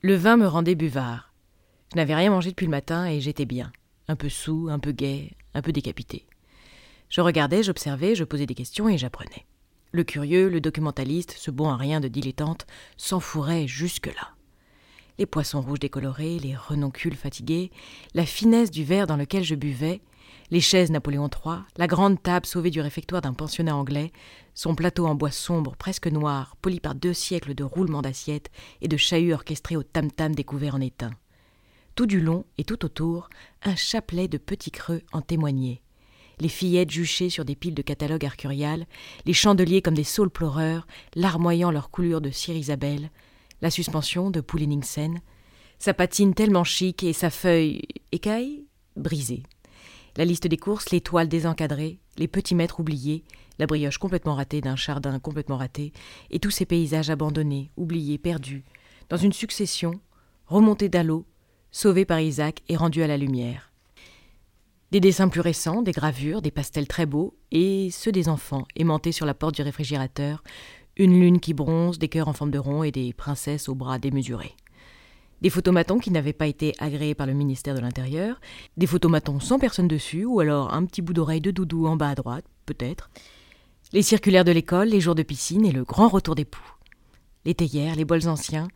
Le 0.00 0.14
vin 0.14 0.36
me 0.36 0.46
rendait 0.46 0.76
buvard. 0.76 1.32
Je 1.90 1.96
n'avais 1.96 2.14
rien 2.14 2.30
mangé 2.30 2.50
depuis 2.50 2.66
le 2.66 2.70
matin 2.70 3.06
et 3.06 3.20
j'étais 3.20 3.46
bien. 3.46 3.72
Un 4.06 4.14
peu 4.14 4.28
sous, 4.28 4.68
un 4.70 4.78
peu 4.78 4.92
gai, 4.92 5.32
un 5.54 5.62
peu 5.62 5.72
décapité. 5.72 6.24
Je 7.08 7.20
regardais, 7.20 7.64
j'observais, 7.64 8.14
je 8.14 8.22
posais 8.22 8.46
des 8.46 8.54
questions 8.54 8.88
et 8.88 8.96
j'apprenais. 8.96 9.44
Le 9.90 10.04
curieux, 10.04 10.50
le 10.50 10.60
documentaliste, 10.60 11.34
ce 11.36 11.50
bon 11.50 11.68
à 11.68 11.76
rien 11.76 11.98
de 11.98 12.06
dilettante, 12.06 12.64
s'enfourrait 12.96 13.66
jusque-là. 13.66 14.34
Les 15.18 15.26
poissons 15.26 15.62
rouges 15.62 15.80
décolorés, 15.80 16.38
les 16.38 16.54
renoncules 16.54 17.16
fatigués, 17.16 17.72
la 18.14 18.24
finesse 18.24 18.70
du 18.70 18.84
verre 18.84 19.08
dans 19.08 19.16
lequel 19.16 19.42
je 19.42 19.56
buvais, 19.56 20.00
les 20.50 20.60
chaises 20.60 20.90
Napoléon 20.90 21.28
III, 21.28 21.58
la 21.76 21.86
grande 21.86 22.22
table 22.22 22.46
sauvée 22.46 22.70
du 22.70 22.80
réfectoire 22.80 23.20
d'un 23.20 23.34
pensionnat 23.34 23.76
anglais, 23.76 24.12
son 24.54 24.74
plateau 24.74 25.06
en 25.06 25.14
bois 25.14 25.30
sombre, 25.30 25.76
presque 25.76 26.06
noir, 26.06 26.56
poli 26.62 26.80
par 26.80 26.94
deux 26.94 27.12
siècles 27.12 27.54
de 27.54 27.64
roulements 27.64 28.02
d'assiettes 28.02 28.50
et 28.80 28.88
de 28.88 28.96
chahuts 28.96 29.32
orchestrés 29.32 29.76
au 29.76 29.82
tam-tam 29.82 30.34
découvert 30.34 30.74
en 30.74 30.80
étain. 30.80 31.10
Tout 31.94 32.06
du 32.06 32.20
long 32.20 32.44
et 32.56 32.64
tout 32.64 32.84
autour, 32.84 33.28
un 33.62 33.76
chapelet 33.76 34.28
de 34.28 34.38
petits 34.38 34.70
creux 34.70 35.02
en 35.12 35.20
témoignait. 35.20 35.82
Les 36.40 36.48
fillettes 36.48 36.92
juchées 36.92 37.30
sur 37.30 37.44
des 37.44 37.56
piles 37.56 37.74
de 37.74 37.82
catalogues 37.82 38.24
arcuriales, 38.24 38.86
les 39.26 39.32
chandeliers 39.32 39.82
comme 39.82 39.94
des 39.94 40.04
saules 40.04 40.30
pleureurs, 40.30 40.86
larmoyant 41.16 41.72
leur 41.72 41.90
coulure 41.90 42.20
de 42.20 42.30
cire 42.30 42.56
Isabelle, 42.56 43.10
la 43.60 43.70
suspension 43.70 44.30
de 44.30 44.40
Pouleningsen, 44.40 45.20
sa 45.80 45.94
patine 45.94 46.34
tellement 46.34 46.64
chic 46.64 47.02
et 47.02 47.12
sa 47.12 47.30
feuille 47.30 47.82
écaille 48.12 48.64
brisée 48.96 49.42
la 50.18 50.24
liste 50.24 50.48
des 50.48 50.56
courses, 50.56 50.90
les 50.90 51.00
toiles 51.00 51.28
désencadrées, 51.28 52.00
les 52.18 52.26
petits 52.26 52.56
mètres 52.56 52.80
oubliés, 52.80 53.22
la 53.60 53.66
brioche 53.66 53.98
complètement 53.98 54.34
ratée 54.34 54.60
d'un 54.60 54.74
chardin 54.74 55.20
complètement 55.20 55.56
raté, 55.56 55.92
et 56.30 56.40
tous 56.40 56.50
ces 56.50 56.66
paysages 56.66 57.08
abandonnés, 57.08 57.70
oubliés, 57.76 58.18
perdus, 58.18 58.64
dans 59.08 59.16
une 59.16 59.32
succession, 59.32 60.00
remontés 60.46 60.88
d'Allo, 60.88 61.24
sauvés 61.70 62.04
par 62.04 62.20
Isaac 62.20 62.62
et 62.68 62.76
rendus 62.76 63.04
à 63.04 63.06
la 63.06 63.16
lumière. 63.16 63.70
Des 64.90 64.98
dessins 64.98 65.28
plus 65.28 65.40
récents, 65.40 65.82
des 65.82 65.92
gravures, 65.92 66.42
des 66.42 66.50
pastels 66.50 66.88
très 66.88 67.06
beaux, 67.06 67.36
et 67.52 67.90
ceux 67.92 68.10
des 68.10 68.28
enfants, 68.28 68.66
aimantés 68.74 69.12
sur 69.12 69.24
la 69.24 69.34
porte 69.34 69.54
du 69.54 69.62
réfrigérateur, 69.62 70.42
une 70.96 71.20
lune 71.20 71.38
qui 71.38 71.54
bronze, 71.54 72.00
des 72.00 72.08
cœurs 72.08 72.26
en 72.26 72.32
forme 72.32 72.50
de 72.50 72.58
rond 72.58 72.82
et 72.82 72.90
des 72.90 73.12
princesses 73.12 73.68
aux 73.68 73.76
bras 73.76 74.00
démesurés 74.00 74.56
des 75.40 75.50
photomatons 75.50 75.98
qui 75.98 76.10
n'avaient 76.10 76.32
pas 76.32 76.46
été 76.46 76.74
agréés 76.78 77.14
par 77.14 77.26
le 77.26 77.32
ministère 77.32 77.74
de 77.74 77.80
l'Intérieur, 77.80 78.40
des 78.76 78.86
photomatons 78.86 79.40
sans 79.40 79.58
personne 79.58 79.88
dessus, 79.88 80.24
ou 80.24 80.40
alors 80.40 80.72
un 80.74 80.84
petit 80.84 81.02
bout 81.02 81.12
d'oreille 81.12 81.40
de 81.40 81.50
doudou 81.50 81.86
en 81.86 81.96
bas 81.96 82.10
à 82.10 82.14
droite, 82.14 82.44
peut-être, 82.66 83.10
les 83.92 84.02
circulaires 84.02 84.44
de 84.44 84.52
l'école, 84.52 84.88
les 84.88 85.00
jours 85.00 85.14
de 85.14 85.22
piscine 85.22 85.64
et 85.64 85.72
le 85.72 85.84
grand 85.84 86.08
retour 86.08 86.34
des 86.34 86.44
poux, 86.44 86.74
les 87.44 87.54
théières, 87.54 87.96
les 87.96 88.04
bols 88.04 88.28
anciens, 88.28 88.68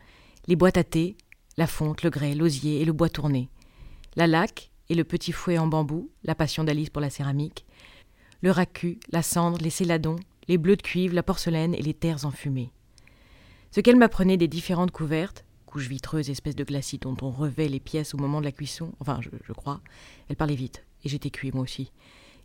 les 0.47 0.57
boîtes 0.57 0.79
à 0.79 0.85
thé, 0.85 1.17
la 1.57 1.67
fonte, 1.67 2.03
le 2.03 2.11
grès, 2.11 2.35
l'osier 2.35 2.81
et 2.81 2.85
le 2.85 2.93
bois 2.93 3.11
tourné, 3.11 3.49
la 4.17 4.27
laque 4.27 4.71
et 4.89 4.95
le 4.95 5.05
petit 5.05 5.33
fouet 5.33 5.59
en 5.59 5.67
bambou, 5.67 6.11
la 6.25 6.35
passion 6.35 6.65
d'Alice 6.65 6.91
pour 6.91 7.03
la 7.03 7.11
céramique, 7.11 7.67
le 8.41 8.51
racu, 8.51 8.99
la 9.11 9.23
cendre, 9.23 9.59
les 9.61 9.71
céladons, 9.71 10.17
les 10.49 10.59
bleus 10.59 10.77
de 10.77 10.83
cuivre, 10.83 11.15
la 11.15 11.23
porcelaine 11.23 11.75
et 11.75 11.83
les 11.83 11.95
terres 11.95 12.25
enfumées. 12.25 12.73
Ce 13.71 13.81
qu'elle 13.81 13.97
m'apprenait 13.97 14.37
des 14.37 14.49
différentes 14.49 14.91
couvertes, 14.91 15.45
couche 15.73 15.89
vitreuse, 15.89 16.29
espèce 16.29 16.55
de 16.55 16.65
glacis 16.65 16.99
dont 16.99 17.17
on 17.23 17.31
revêt 17.31 17.67
les 17.67 17.81
pièces 17.81 18.13
au 18.13 18.19
moment 18.19 18.41
de 18.41 18.45
la 18.45 18.53
cuisson, 18.53 18.93
enfin, 19.01 19.21
je, 19.23 19.53
crois. 19.55 19.81
Elle 20.29 20.37
parlait 20.37 20.55
vite, 20.55 20.85
et 21.03 21.09
j'étais 21.09 21.31
cuit 21.31 21.51
moi 21.51 21.63
aussi. 21.63 21.93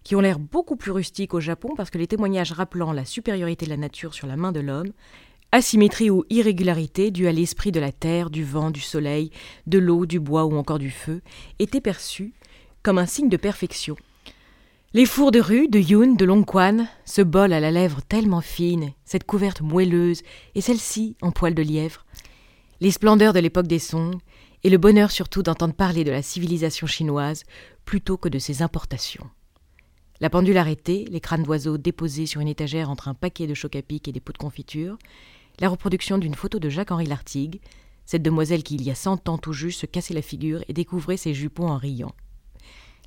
Qui 0.05 0.15
ont 0.15 0.21
l'air 0.21 0.39
beaucoup 0.39 0.77
plus 0.77 0.91
rustiques 0.91 1.33
au 1.33 1.41
Japon 1.41 1.73
parce 1.75 1.89
que 1.89 1.97
les 1.97 2.07
témoignages 2.07 2.53
rappelant 2.53 2.93
la 2.93 3.03
supériorité 3.03 3.65
de 3.65 3.71
la 3.71 3.75
nature 3.75 4.13
sur 4.13 4.27
la 4.27 4.37
main 4.37 4.53
de 4.53 4.61
l'homme, 4.61 4.93
asymétrie 5.51 6.09
ou 6.09 6.23
irrégularité 6.29 7.11
due 7.11 7.27
à 7.27 7.33
l'esprit 7.33 7.73
de 7.73 7.81
la 7.81 7.91
terre, 7.91 8.29
du 8.29 8.45
vent, 8.45 8.71
du 8.71 8.79
soleil, 8.79 9.31
de 9.65 9.77
l'eau, 9.77 10.05
du 10.05 10.21
bois 10.21 10.45
ou 10.45 10.55
encore 10.55 10.79
du 10.79 10.89
feu, 10.91 11.21
étaient 11.59 11.81
perçus 11.81 12.33
comme 12.81 12.97
un 12.97 13.05
signe 13.05 13.27
de 13.27 13.35
perfection. 13.35 13.97
Les 14.93 15.05
fours 15.05 15.31
de 15.31 15.41
rue, 15.41 15.67
de 15.67 15.79
Yun, 15.79 16.13
de 16.13 16.23
Longquan, 16.23 16.87
ce 17.03 17.21
bol 17.21 17.51
à 17.51 17.59
la 17.59 17.71
lèvre 17.71 18.01
tellement 18.07 18.39
fine, 18.39 18.93
cette 19.03 19.25
couverte 19.25 19.59
moelleuse, 19.59 20.21
et 20.55 20.61
celle-ci 20.61 21.17
en 21.21 21.31
poil 21.31 21.53
de 21.53 21.61
lièvre, 21.61 22.05
les 22.79 22.91
splendeurs 22.91 23.33
de 23.33 23.39
l'époque 23.39 23.67
des 23.67 23.79
Song, 23.79 24.15
et 24.63 24.69
le 24.69 24.77
bonheur 24.77 25.11
surtout 25.11 25.43
d'entendre 25.43 25.73
parler 25.73 26.03
de 26.03 26.11
la 26.11 26.21
civilisation 26.21 26.87
chinoise 26.87 27.43
plutôt 27.85 28.17
que 28.17 28.29
de 28.29 28.39
ses 28.39 28.61
importations. 28.61 29.29
La 30.19 30.29
pendule 30.29 30.57
arrêtée, 30.57 31.05
les 31.09 31.19
crânes 31.19 31.43
d'oiseaux 31.43 31.77
déposés 31.77 32.25
sur 32.25 32.41
une 32.41 32.47
étagère 32.47 32.89
entre 32.89 33.07
un 33.07 33.13
paquet 33.13 33.45
de 33.45 33.53
choc 33.53 33.75
à 33.75 33.79
et 33.79 34.11
des 34.11 34.19
pots 34.19 34.33
de 34.33 34.37
confiture, 34.37 34.97
la 35.59 35.69
reproduction 35.69 36.17
d'une 36.17 36.35
photo 36.35 36.59
de 36.59 36.69
Jacques-Henri 36.69 37.05
Lartigue, 37.05 37.61
cette 38.05 38.23
demoiselle 38.23 38.63
qui, 38.63 38.75
il 38.75 38.83
y 38.83 38.91
a 38.91 38.95
cent 38.95 39.27
ans 39.29 39.37
tout 39.37 39.53
juste, 39.53 39.81
se 39.81 39.85
cassait 39.85 40.13
la 40.13 40.21
figure 40.21 40.63
et 40.67 40.73
découvrait 40.73 41.17
ses 41.17 41.33
jupons 41.33 41.67
en 41.67 41.77
riant. 41.77 42.13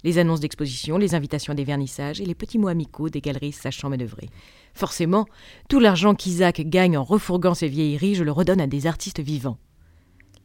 Les 0.03 0.19
annonces 0.19 0.41
d'exposition, 0.41 0.97
les 0.97 1.15
invitations 1.15 1.53
à 1.53 1.57
des 1.57 1.65
vernissages 1.65 2.21
et 2.21 2.25
les 2.25 2.35
petits 2.35 2.59
mots 2.59 2.69
amicaux 2.69 3.11
des 3.11 3.21
galeries 3.21 3.53
sachant 3.53 3.91
manœuvrer. 3.91 4.31
Forcément, 4.73 5.27
tout 5.69 5.81
l'argent 5.81 6.15
qu'Isaac 6.15 6.63
gagne 6.63 6.97
en 6.97 7.05
refourguant 7.05 7.55
ses 7.55 7.69
vieilleries, 7.69 8.15
je 8.15 8.25
le 8.25 8.33
redonne 8.33 8.61
à 8.61 8.67
des 8.67 8.87
artistes 8.87 9.21
vivants. 9.21 9.59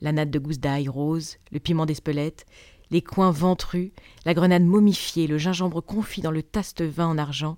La 0.02 0.12
natte 0.12 0.32
de 0.32 0.40
gousse 0.40 0.60
d'ail 0.60 0.90
rose, 0.90 1.38
le 1.52 1.60
piment 1.60 1.86
d'Espelette, 1.86 2.46
les 2.92 3.02
coins 3.02 3.32
ventrus, 3.32 3.92
la 4.26 4.34
grenade 4.34 4.64
momifiée, 4.64 5.28
le 5.28 5.38
gingembre 5.38 5.82
confit 5.82 6.22
dans 6.22 6.32
le 6.32 6.44
taste 6.44 6.82
vin 6.82 7.08
en 7.08 7.18
argent, 7.18 7.56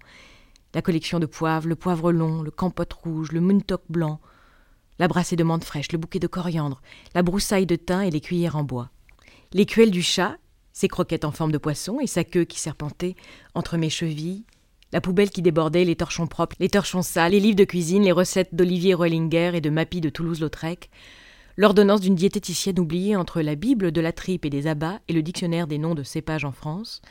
la 0.74 0.82
collection 0.82 1.20
de 1.20 1.26
poivre, 1.26 1.68
le 1.68 1.76
poivre 1.76 2.12
long, 2.12 2.44
le 2.44 2.52
campote 2.52 2.94
rouge, 2.94 3.32
le 3.32 3.42
muntok 3.42 3.82
blanc, 3.90 4.20
la 5.00 5.08
brassée 5.08 5.36
de 5.36 5.44
menthe 5.44 5.64
fraîche, 5.64 5.92
le 5.92 5.98
bouquet 5.98 6.20
de 6.20 6.28
coriandre, 6.28 6.82
la 7.16 7.24
broussaille 7.24 7.66
de 7.66 7.76
thym 7.76 8.02
et 8.02 8.12
les 8.12 8.22
cuillères 8.22 8.56
en 8.56 8.64
bois. 8.64 8.90
L'écuelle 9.54 9.92
du 9.92 10.02
chat, 10.02 10.38
ses 10.78 10.88
croquettes 10.88 11.26
en 11.26 11.32
forme 11.32 11.52
de 11.52 11.58
poisson 11.58 12.00
et 12.00 12.06
sa 12.06 12.24
queue 12.24 12.44
qui 12.44 12.60
serpentait 12.60 13.16
entre 13.56 13.78
mes 13.78 13.90
chevilles, 13.90 14.44
la 14.92 15.02
poubelle 15.02 15.32
qui 15.32 15.42
débordait, 15.42 15.86
les 15.86 15.96
torchons 15.96 16.28
propres, 16.28 16.56
les 16.60 16.70
torchons 16.70 17.02
sales, 17.02 17.32
les 17.32 17.40
livres 17.40 17.56
de 17.56 17.64
cuisine, 17.64 18.04
les 18.04 18.12
recettes 18.12 18.54
d'Olivier 18.54 18.94
Roellinger 18.94 19.54
et 19.56 19.62
de 19.62 19.72
Mappy 19.72 20.02
de 20.02 20.10
Toulouse-Lautrec, 20.10 20.92
l'ordonnance 21.58 22.02
d'une 22.02 22.14
diététicienne 22.14 22.80
oubliée 22.80 23.16
entre 23.16 23.42
la 23.42 23.56
Bible 23.56 23.92
de 23.92 24.02
la 24.02 24.12
tripe 24.12 24.46
et 24.46 24.52
des 24.52 24.68
abats 24.68 25.00
et 25.08 25.14
le 25.14 25.24
dictionnaire 25.24 25.66
des 25.66 25.80
noms 25.80 25.96
de 25.96 26.04
cépages 26.04 26.46
en 26.46 26.52
France, 26.52 27.02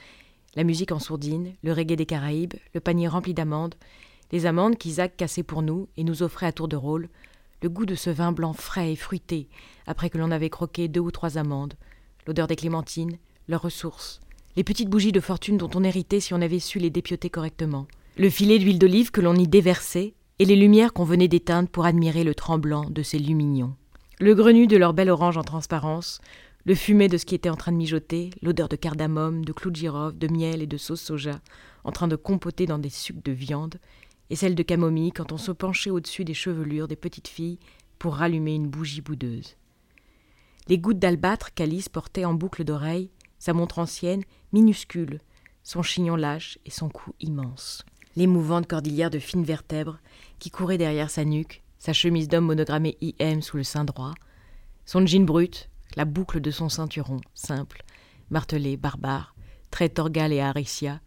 la 0.55 0.63
musique 0.63 0.93
en 0.93 1.01
sourdine, 1.01 1.55
le 1.65 1.73
reggae 1.73 1.97
des 1.97 2.07
Caraïbes, 2.07 2.55
le 2.73 2.79
panier 2.79 3.09
rempli 3.09 3.35
d'amandes, 3.35 3.75
les 4.31 4.47
amandes 4.47 4.77
qu'Isaac 4.77 5.17
cassait 5.17 5.43
pour 5.43 5.63
nous 5.63 5.89
et 5.97 6.05
nous 6.05 6.23
offrait 6.23 6.47
à 6.47 6.53
tour 6.53 6.69
de 6.69 6.77
rôle, 6.77 7.09
le 7.63 7.69
goût 7.69 7.85
de 7.85 7.97
ce 7.97 8.11
vin 8.11 8.31
blanc 8.31 8.53
frais 8.53 8.93
et 8.93 8.97
fruité 8.97 9.49
après 9.89 10.09
que 10.09 10.19
l'on 10.19 10.31
avait 10.31 10.51
croqué 10.51 10.87
deux 10.87 11.01
ou 11.01 11.11
trois 11.11 11.37
amandes, 11.37 11.75
l'odeur 12.29 12.47
des 12.47 12.55
clémentines, 12.55 13.19
leurs 13.49 13.63
ressources, 13.63 14.21
les 14.57 14.65
petites 14.65 14.89
bougies 14.89 15.13
de 15.13 15.21
fortune 15.21 15.57
dont 15.57 15.71
on 15.75 15.85
héritait 15.85 16.21
si 16.21 16.35
on 16.35 16.41
avait 16.41 16.59
su 16.59 16.79
les 16.79 16.91
dépioter 16.91 17.31
correctement, 17.31 17.87
le 18.17 18.31
filet 18.31 18.59
d'huile 18.59 18.79
d'olive 18.79 19.11
que 19.11 19.21
l'on 19.21 19.35
y 19.35 19.47
déversait, 19.47 20.15
et 20.39 20.45
les 20.45 20.57
lumières 20.57 20.93
qu'on 20.93 21.05
venait 21.05 21.29
d'éteindre 21.29 21.69
pour 21.69 21.87
admirer 21.87 22.25
le 22.25 22.35
tremblant 22.35 22.89
de 22.89 23.03
ces 23.03 23.19
lumignons. 23.19 23.75
Le 24.19 24.35
grenu 24.35 24.67
de 24.67 24.77
leur 24.77 24.95
belle 24.95 25.11
orange 25.11 25.37
en 25.37 25.45
transparence, 25.45 26.21
le 26.65 26.75
fumet 26.75 27.09
de 27.09 27.17
ce 27.17 27.25
qui 27.25 27.35
était 27.35 27.49
en 27.49 27.57
train 27.57 27.73
de 27.73 27.77
mijoter, 27.77 28.31
l'odeur 28.43 28.69
de 28.69 28.77
cardamome, 28.77 29.45
de 29.45 29.53
clous 29.53 29.71
de 29.71 29.77
girofle, 29.77 30.19
de 30.19 30.29
miel 30.29 30.63
et 30.63 30.67
de 30.67 30.77
sauce 30.77 31.01
soja, 31.01 31.41
en 31.85 31.93
train 31.93 32.09
de 32.09 32.17
compoter 32.17 32.67
dans 32.67 32.79
des 32.79 32.91
sucs 32.91 33.25
de 33.25 33.33
viande, 33.33 33.77
et 34.31 34.37
celle 34.37 34.55
de 34.55 34.63
camomille 34.63 35.13
quand 35.13 35.33
on 35.33 35.39
se 35.39 35.53
penchait 35.53 35.91
au-dessus 35.91 36.25
des 36.25 36.35
chevelures 36.35 36.89
des 36.89 36.97
petites 36.97 37.29
filles 37.29 37.59
pour 37.99 38.17
rallumer 38.17 38.55
une 38.55 38.69
bougie 38.69 39.01
boudeuse. 39.01 39.57
Les 40.69 40.79
gouttes 40.79 40.99
d'albâtre 40.99 41.55
qu'Alice 41.55 41.89
portait 41.89 42.25
en 42.25 42.35
boucle 42.35 42.65
d'oreille, 42.65 43.11
sa 43.39 43.53
montre 43.53 43.79
ancienne, 43.79 44.25
minuscule, 44.53 45.21
son 45.63 45.83
chignon 45.83 46.17
lâche 46.17 46.59
et 46.65 46.71
son 46.71 46.89
cou 46.89 47.15
immense. 47.21 47.85
L'émouvante 48.15 48.67
cordillère 48.67 49.11
de 49.11 49.19
fines 49.19 49.45
vertèbres 49.45 49.99
qui 50.39 50.51
courait 50.51 50.79
derrière 50.79 51.11
sa 51.11 51.25
nuque, 51.25 51.63
sa 51.79 51.93
chemise 51.93 52.29
d'homme 52.29 52.47
monogrammée 52.47 52.97
IM 53.01 53.43
sous 53.43 53.57
le 53.57 53.65
sein 53.65 53.85
droit, 53.85 54.15
son 54.85 55.05
jean 55.07 55.25
brut, 55.25 55.69
la 55.97 56.05
boucle 56.05 56.41
de 56.41 56.51
son 56.51 56.69
ceinturon, 56.69 57.21
simple, 57.35 57.83
martelé, 58.31 58.77
barbare, 58.77 59.35
très 59.71 59.89
torgal 59.89 60.33
et 60.33 60.41
aricia, 60.41 61.01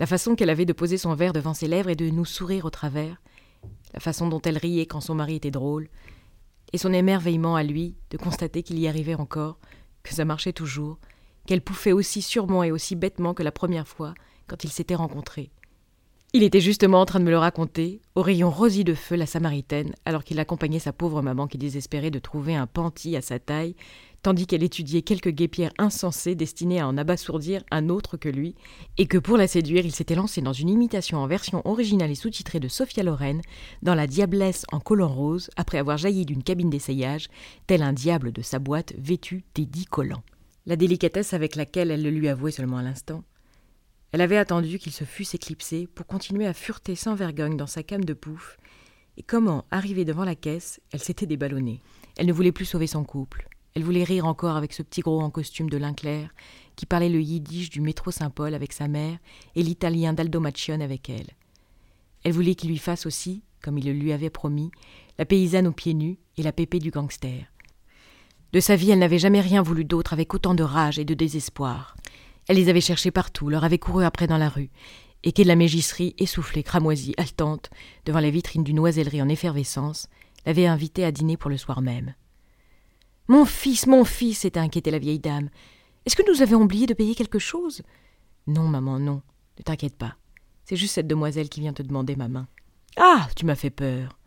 la 0.00 0.06
façon 0.06 0.34
qu'elle 0.34 0.50
avait 0.50 0.64
de 0.64 0.72
poser 0.72 0.98
son 0.98 1.14
verre 1.14 1.32
devant 1.32 1.54
ses 1.54 1.68
lèvres 1.68 1.90
et 1.90 1.96
de 1.96 2.08
nous 2.10 2.24
sourire 2.24 2.64
au 2.64 2.70
travers, 2.70 3.20
la 3.94 4.00
façon 4.00 4.28
dont 4.28 4.40
elle 4.42 4.58
riait 4.58 4.86
quand 4.86 5.00
son 5.00 5.14
mari 5.14 5.36
était 5.36 5.50
drôle, 5.50 5.88
et 6.72 6.78
son 6.78 6.92
émerveillement 6.92 7.56
à 7.56 7.62
lui 7.62 7.96
de 8.10 8.18
constater 8.18 8.62
qu'il 8.62 8.78
y 8.78 8.88
arrivait 8.88 9.14
encore, 9.14 9.58
que 10.02 10.14
ça 10.14 10.24
marchait 10.24 10.52
toujours, 10.52 10.98
qu'elle 11.48 11.62
pouffait 11.62 11.92
aussi 11.92 12.20
sûrement 12.20 12.62
et 12.62 12.70
aussi 12.70 12.94
bêtement 12.94 13.32
que 13.32 13.42
la 13.42 13.52
première 13.52 13.88
fois 13.88 14.12
quand 14.48 14.64
ils 14.64 14.70
s'étaient 14.70 14.94
rencontrés. 14.94 15.50
Il 16.34 16.42
était 16.42 16.60
justement 16.60 17.00
en 17.00 17.06
train 17.06 17.20
de 17.20 17.24
me 17.24 17.30
le 17.30 17.38
raconter, 17.38 18.02
au 18.14 18.20
rayon 18.20 18.50
rosy 18.50 18.84
de 18.84 18.92
feu 18.92 19.16
la 19.16 19.24
Samaritaine, 19.24 19.94
alors 20.04 20.24
qu'il 20.24 20.38
accompagnait 20.40 20.78
sa 20.78 20.92
pauvre 20.92 21.22
maman 21.22 21.46
qui 21.46 21.56
désespérait 21.56 22.10
de 22.10 22.18
trouver 22.18 22.54
un 22.54 22.66
panty 22.66 23.16
à 23.16 23.22
sa 23.22 23.38
taille, 23.38 23.76
tandis 24.20 24.46
qu'elle 24.46 24.62
étudiait 24.62 25.00
quelques 25.00 25.30
guépières 25.30 25.72
insensées 25.78 26.34
destinées 26.34 26.80
à 26.80 26.86
en 26.86 26.98
abasourdir 26.98 27.62
un 27.70 27.88
autre 27.88 28.18
que 28.18 28.28
lui, 28.28 28.54
et 28.98 29.06
que 29.06 29.16
pour 29.16 29.38
la 29.38 29.46
séduire, 29.46 29.86
il 29.86 29.94
s'était 29.94 30.16
lancé 30.16 30.42
dans 30.42 30.52
une 30.52 30.68
imitation 30.68 31.16
en 31.16 31.26
version 31.26 31.66
originale 31.66 32.10
et 32.10 32.14
sous-titrée 32.14 32.60
de 32.60 32.68
Sophia 32.68 33.02
Loren, 33.02 33.40
dans 33.80 33.94
la 33.94 34.06
diablesse 34.06 34.66
en 34.70 34.80
collant 34.80 35.08
rose, 35.08 35.48
après 35.56 35.78
avoir 35.78 35.96
jailli 35.96 36.26
d'une 36.26 36.42
cabine 36.42 36.68
d'essayage, 36.68 37.28
tel 37.66 37.80
un 37.80 37.94
diable 37.94 38.32
de 38.32 38.42
sa 38.42 38.58
boîte 38.58 38.92
vêtu 38.98 39.44
des 39.54 39.64
dix 39.64 39.86
collants. 39.86 40.22
La 40.68 40.76
délicatesse 40.76 41.32
avec 41.32 41.56
laquelle 41.56 41.90
elle 41.90 42.02
le 42.02 42.10
lui 42.10 42.28
avouait 42.28 42.50
seulement 42.50 42.76
à 42.76 42.82
l'instant, 42.82 43.24
elle 44.12 44.20
avait 44.20 44.36
attendu 44.36 44.78
qu'il 44.78 44.92
se 44.92 45.04
fût 45.04 45.26
éclipsé 45.34 45.86
pour 45.86 46.06
continuer 46.06 46.46
à 46.46 46.52
fureter 46.52 46.94
sans 46.94 47.14
vergogne 47.14 47.56
dans 47.56 47.66
sa 47.66 47.82
came 47.82 48.04
de 48.04 48.12
pouf, 48.12 48.58
et 49.16 49.22
comment, 49.22 49.64
arrivée 49.70 50.04
devant 50.04 50.26
la 50.26 50.34
caisse, 50.34 50.78
elle 50.92 51.00
s'était 51.00 51.24
déballonnée. 51.24 51.80
Elle 52.18 52.26
ne 52.26 52.34
voulait 52.34 52.52
plus 52.52 52.66
sauver 52.66 52.86
son 52.86 53.02
couple. 53.02 53.48
Elle 53.74 53.82
voulait 53.82 54.04
rire 54.04 54.26
encore 54.26 54.56
avec 54.56 54.74
ce 54.74 54.82
petit 54.82 55.00
gros 55.00 55.22
en 55.22 55.30
costume 55.30 55.70
de 55.70 55.78
lin 55.78 55.94
clair, 55.94 56.34
qui 56.76 56.84
parlait 56.84 57.08
le 57.08 57.22
yiddish 57.22 57.70
du 57.70 57.80
métro 57.80 58.10
Saint-Paul 58.10 58.52
avec 58.52 58.74
sa 58.74 58.88
mère 58.88 59.16
et 59.54 59.62
l'italien 59.62 60.12
d'Aldo 60.12 60.38
Macione 60.38 60.82
avec 60.82 61.08
elle. 61.08 61.30
Elle 62.24 62.32
voulait 62.32 62.54
qu'il 62.54 62.68
lui 62.68 62.76
fasse 62.76 63.06
aussi, 63.06 63.42
comme 63.62 63.78
il 63.78 63.86
le 63.86 63.92
lui 63.94 64.12
avait 64.12 64.28
promis, 64.28 64.70
la 65.18 65.24
paysanne 65.24 65.66
aux 65.66 65.72
pieds 65.72 65.94
nus 65.94 66.18
et 66.36 66.42
la 66.42 66.52
pépée 66.52 66.78
du 66.78 66.90
gangster. 66.90 67.46
De 68.52 68.60
sa 68.60 68.76
vie, 68.76 68.90
elle 68.90 68.98
n'avait 68.98 69.18
jamais 69.18 69.40
rien 69.40 69.62
voulu 69.62 69.84
d'autre 69.84 70.12
avec 70.12 70.32
autant 70.32 70.54
de 70.54 70.62
rage 70.62 70.98
et 70.98 71.04
de 71.04 71.14
désespoir. 71.14 71.96
Elle 72.48 72.56
les 72.56 72.68
avait 72.68 72.80
cherchés 72.80 73.10
partout, 73.10 73.48
leur 73.48 73.64
avait 73.64 73.78
couru 73.78 74.04
après 74.04 74.26
dans 74.26 74.38
la 74.38 74.48
rue, 74.48 74.70
et 75.22 75.32
qu'est 75.32 75.42
de 75.42 75.48
la 75.48 75.56
mégisserie, 75.56 76.14
essoufflée, 76.18 76.62
cramoisie, 76.62 77.14
haletante, 77.18 77.68
devant 78.06 78.20
la 78.20 78.30
vitrine 78.30 78.64
d'une 78.64 78.78
oisellerie 78.78 79.20
en 79.20 79.28
effervescence, 79.28 80.08
l'avait 80.46 80.66
invitée 80.66 81.04
à 81.04 81.12
dîner 81.12 81.36
pour 81.36 81.50
le 81.50 81.58
soir 81.58 81.82
même. 81.82 82.14
Mon 83.28 83.44
fils, 83.44 83.86
mon 83.86 84.04
fils, 84.04 84.38
s'était 84.38 84.60
inquiétée 84.60 84.90
la 84.90 84.98
vieille 84.98 85.18
dame. 85.18 85.50
Est-ce 86.06 86.16
que 86.16 86.30
nous 86.30 86.40
avions 86.40 86.62
oublié 86.62 86.86
de 86.86 86.94
payer 86.94 87.14
quelque 87.14 87.38
chose 87.38 87.82
Non, 88.46 88.66
maman, 88.66 88.98
non. 88.98 89.20
Ne 89.58 89.62
t'inquiète 89.62 89.96
pas. 89.96 90.16
C'est 90.64 90.76
juste 90.76 90.94
cette 90.94 91.06
demoiselle 91.06 91.50
qui 91.50 91.60
vient 91.60 91.74
te 91.74 91.82
demander 91.82 92.16
ma 92.16 92.28
main. 92.28 92.48
Ah 92.96 93.28
Tu 93.36 93.44
m'as 93.44 93.54
fait 93.54 93.70
peur. 93.70 94.17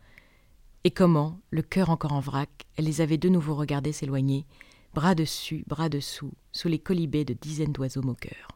Et 0.84 0.90
comment, 0.90 1.40
le 1.50 1.62
cœur 1.62 1.90
encore 1.90 2.12
en 2.12 2.20
vrac, 2.20 2.66
elle 2.76 2.86
les 2.86 3.00
avait 3.00 3.18
de 3.18 3.28
nouveau 3.28 3.54
regardés 3.54 3.92
s'éloigner, 3.92 4.46
bras 4.94 5.14
dessus, 5.14 5.62
bras 5.68 5.88
dessous, 5.88 6.32
sous 6.50 6.66
les 6.66 6.80
colibés 6.80 7.24
de 7.24 7.34
dizaines 7.34 7.72
d'oiseaux 7.72 8.02
moqueurs. 8.02 8.48